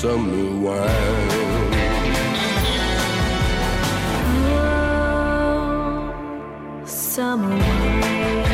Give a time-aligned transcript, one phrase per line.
[0.00, 1.70] summer wine.
[4.48, 6.12] Oh,
[6.86, 8.49] Summer wine.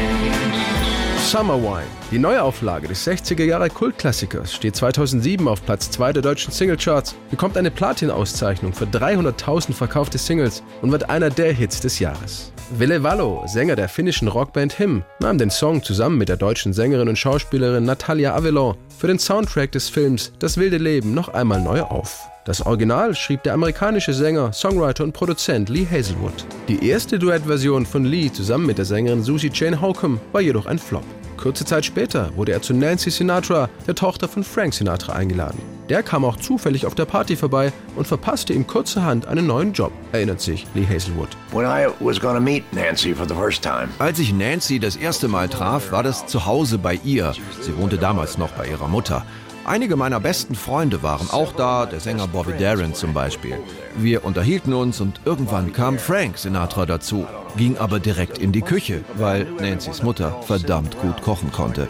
[1.26, 6.52] Summer Wine, die Neuauflage des 60er Jahre Kultklassikers, steht 2007 auf Platz 2 der deutschen
[6.52, 12.52] Singlecharts, bekommt eine Platin-Auszeichnung für 300.000 verkaufte Singles und wird einer der Hits des Jahres.
[12.78, 17.08] Ville Vallo, Sänger der finnischen Rockband Him, nahm den Song zusammen mit der deutschen Sängerin
[17.08, 21.82] und Schauspielerin Natalia Avelon für den Soundtrack des Films Das wilde Leben noch einmal neu
[21.82, 22.28] auf.
[22.46, 26.46] Das Original schrieb der amerikanische Sänger, Songwriter und Produzent Lee Hazelwood.
[26.68, 30.78] Die erste Duettversion von Lee zusammen mit der Sängerin Susie Jane Holcomb war jedoch ein
[30.78, 31.02] Flop.
[31.36, 35.60] Kurze Zeit später wurde er zu Nancy Sinatra, der Tochter von Frank Sinatra, eingeladen.
[35.88, 39.92] Der kam auch zufällig auf der Party vorbei und verpasste ihm kurzerhand einen neuen Job,
[40.12, 41.28] erinnert sich Lee Hazelwood.
[41.52, 44.96] When I was going to meet Nancy for the first time, Als ich Nancy das
[44.96, 47.34] erste Mal traf, war das zu Hause bei ihr.
[47.60, 49.24] Sie wohnte damals noch bei ihrer Mutter.
[49.66, 53.58] Einige meiner besten Freunde waren auch da, der Sänger Bobby Darin zum Beispiel.
[53.96, 59.02] Wir unterhielten uns und irgendwann kam Frank Sinatra dazu, ging aber direkt in die Küche,
[59.16, 61.88] weil Nancy's Mutter verdammt gut kochen konnte.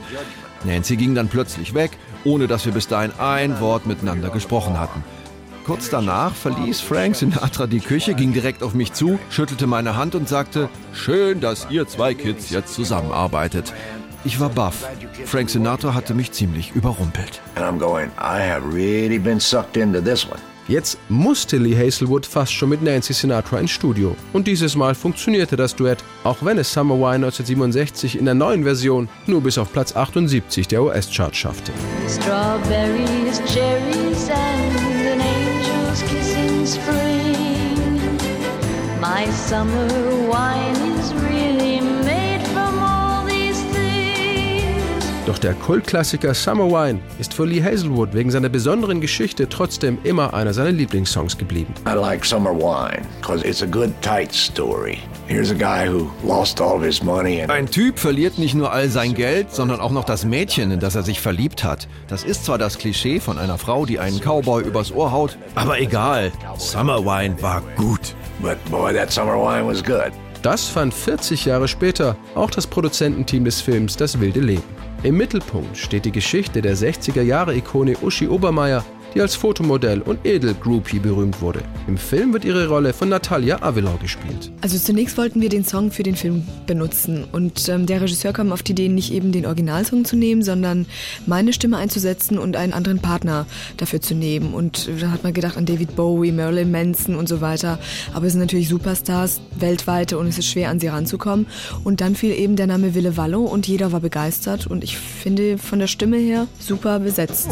[0.64, 1.90] Nancy ging dann plötzlich weg,
[2.24, 5.04] ohne dass wir bis dahin ein Wort miteinander gesprochen hatten.
[5.66, 10.14] Kurz danach verließ Frank Sinatra die Küche, ging direkt auf mich zu, schüttelte meine Hand
[10.14, 13.74] und sagte, schön, dass ihr zwei Kids jetzt zusammenarbeitet.
[14.26, 14.88] Ich war baff.
[15.24, 17.40] Frank Sinatra hatte mich ziemlich überrumpelt.
[17.54, 20.40] and I'm going, I have really been sucked into this one.
[20.66, 24.16] Jetzt musste Lee Hazelwood fast schon mit Nancy Sinatra ins Studio.
[24.32, 28.64] Und dieses Mal funktionierte das Duett, auch wenn es Summer Wine 1967 in der neuen
[28.64, 31.70] Version nur bis auf Platz 78 der US-Charts schaffte.
[32.08, 38.18] Strawberries, cherries, and an angel's kiss in spring.
[39.00, 39.86] My summer
[40.28, 41.55] wine is really
[45.26, 50.32] Doch der Kultklassiker Summer Wine ist für Lee Hazelwood wegen seiner besonderen Geschichte trotzdem immer
[50.32, 51.74] einer seiner Lieblingssongs geblieben.
[51.84, 54.98] I like Summer Wine because it's a good, tight story.
[55.26, 58.70] Here's a guy who lost all of his money and Ein Typ verliert nicht nur
[58.72, 61.88] all sein Geld, sondern auch noch das Mädchen, in das er sich verliebt hat.
[62.06, 65.80] Das ist zwar das Klischee von einer Frau, die einen Cowboy übers Ohr haut, aber
[65.80, 66.30] egal.
[66.56, 68.14] Summer Wine war gut.
[68.40, 70.12] but boy, that summer wine was good.
[70.46, 74.62] Das fand 40 Jahre später auch das Produzententeam des Films Das wilde Leben.
[75.02, 78.84] Im Mittelpunkt steht die Geschichte der 60er-Jahre-Ikone Uschi Obermeier,
[79.16, 81.62] die als Fotomodell und Edel-Groupie berühmt wurde.
[81.88, 84.52] Im Film wird ihre Rolle von Natalia Avelor gespielt.
[84.60, 88.52] Also zunächst wollten wir den Song für den Film benutzen und ähm, der Regisseur kam
[88.52, 90.84] auf die Idee, nicht eben den Originalsong zu nehmen, sondern
[91.24, 93.46] meine Stimme einzusetzen und einen anderen Partner
[93.78, 94.52] dafür zu nehmen.
[94.52, 97.78] Und da hat man gedacht an David Bowie, Marilyn Manson und so weiter.
[98.12, 101.46] Aber es sind natürlich Superstars weltweite und es ist schwer an sie ranzukommen.
[101.84, 105.56] Und dann fiel eben der Name Ville Vallo und jeder war begeistert und ich finde
[105.56, 107.48] von der Stimme her super besetzt.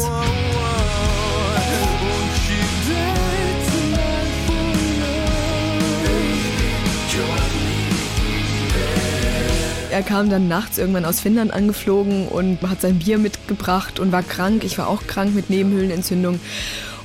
[9.95, 14.23] Er kam dann nachts irgendwann aus Finnland angeflogen und hat sein Bier mitgebracht und war
[14.23, 14.65] krank.
[14.65, 16.41] Ich war auch krank mit Nebenhöhlenentzündung.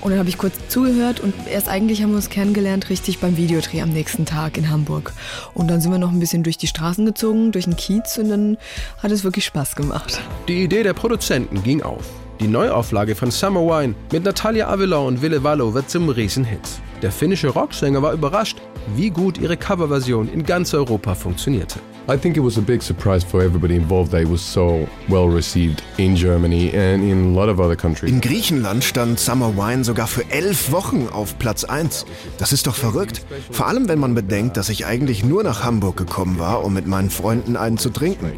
[0.01, 3.37] Und dann habe ich kurz zugehört und erst eigentlich haben wir uns kennengelernt, richtig beim
[3.37, 5.13] Videodreh am nächsten Tag in Hamburg.
[5.55, 8.29] Und dann sind wir noch ein bisschen durch die Straßen gezogen, durch den Kiez und
[8.29, 8.59] dann
[9.01, 10.21] hat es wirklich Spaß gemacht.
[10.49, 12.03] Die Idee der Produzenten ging auf.
[12.41, 16.59] Die Neuauflage von Summer Wine mit Natalia Avelor und Ville Vallo wird zum Riesenhit.
[17.03, 18.59] Der finnische Rocksänger war überrascht,
[18.95, 21.79] wie gut ihre Coverversion in ganz Europa funktionierte.
[22.09, 25.29] I think it was a big surprise for everybody involved that it was so well
[25.29, 28.11] received in Germany and in a lot of other countries.
[28.11, 32.07] In Griechenland stand Summer Wine sogar für elf Wochen auf Platz 1.
[32.39, 33.25] Das ist doch verrückt.
[33.51, 36.87] Vor allem, wenn man bedenkt, dass ich eigentlich nur nach Hamburg gekommen war, um mit
[36.87, 38.33] meinen Freunden einen zu trinken.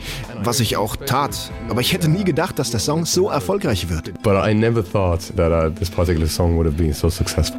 [0.45, 1.51] Was ich auch tat.
[1.69, 4.13] Aber ich hätte nie gedacht, dass der Song so erfolgreich wird.
[4.23, 7.59] But I never thought that uh, this particular song would have been so successful.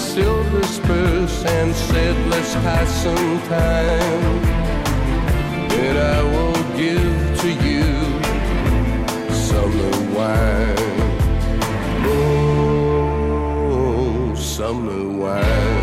[0.00, 4.42] silver spurs and said, let's pass some time.
[5.68, 7.84] Then I will give to you
[9.32, 10.76] summer wine.
[12.06, 13.14] Oh,
[14.34, 15.79] summer wine.